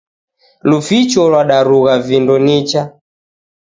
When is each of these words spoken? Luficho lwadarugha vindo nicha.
Luficho 0.69 1.21
lwadarugha 1.31 1.93
vindo 2.07 2.35
nicha. 2.45 2.81